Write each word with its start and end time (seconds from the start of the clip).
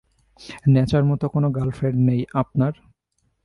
নাচার 0.73 1.03
মতো 1.03 1.25
কোনো 1.27 1.47
গার্লফ্রেন্ড 1.55 1.99
নেই 2.07 2.21
আপনার? 2.33 2.73